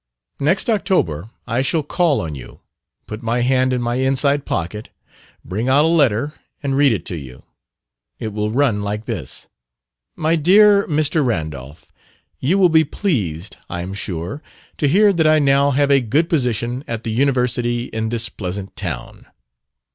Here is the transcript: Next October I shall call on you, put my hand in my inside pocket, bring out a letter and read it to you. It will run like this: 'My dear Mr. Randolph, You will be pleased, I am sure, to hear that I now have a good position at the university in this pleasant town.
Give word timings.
Next 0.39 0.67
October 0.67 1.29
I 1.45 1.61
shall 1.61 1.83
call 1.83 2.21
on 2.21 2.33
you, 2.33 2.61
put 3.05 3.21
my 3.21 3.41
hand 3.41 3.71
in 3.71 3.83
my 3.83 3.97
inside 3.97 4.45
pocket, 4.47 4.89
bring 5.45 5.69
out 5.69 5.85
a 5.85 5.97
letter 5.99 6.33
and 6.63 6.75
read 6.75 6.91
it 6.91 7.05
to 7.05 7.15
you. 7.17 7.43
It 8.17 8.29
will 8.33 8.49
run 8.49 8.81
like 8.81 9.05
this: 9.05 9.47
'My 10.15 10.35
dear 10.37 10.87
Mr. 10.87 11.23
Randolph, 11.23 11.93
You 12.39 12.57
will 12.57 12.67
be 12.69 12.83
pleased, 12.83 13.57
I 13.69 13.83
am 13.83 13.93
sure, 13.93 14.41
to 14.79 14.87
hear 14.87 15.13
that 15.13 15.27
I 15.27 15.37
now 15.37 15.69
have 15.69 15.91
a 15.91 16.01
good 16.01 16.29
position 16.29 16.83
at 16.87 17.03
the 17.03 17.11
university 17.11 17.83
in 17.83 18.09
this 18.09 18.27
pleasant 18.27 18.75
town. 18.75 19.27